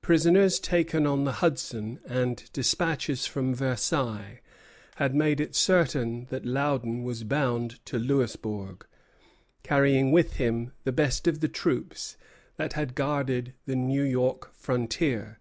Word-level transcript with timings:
Prisoners 0.00 0.58
taken 0.58 1.06
on 1.06 1.22
the 1.22 1.34
Hudson 1.34 2.00
and 2.04 2.50
despatches 2.52 3.26
from 3.28 3.54
Versailles 3.54 4.40
had 4.96 5.14
made 5.14 5.38
it 5.40 5.54
certain 5.54 6.24
that 6.30 6.44
Loudon 6.44 7.04
was 7.04 7.22
bound 7.22 7.78
to 7.86 7.96
Louisbourg, 7.96 8.84
carrying 9.62 10.10
with 10.10 10.32
him 10.32 10.72
the 10.82 10.90
best 10.90 11.28
of 11.28 11.38
the 11.38 11.46
troops 11.48 12.16
that 12.56 12.72
had 12.72 12.96
guarded 12.96 13.54
the 13.64 13.76
New 13.76 14.02
York 14.02 14.52
frontier. 14.52 15.38